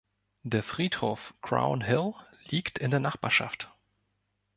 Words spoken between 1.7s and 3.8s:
Hill liegt in der Nachbarschaft.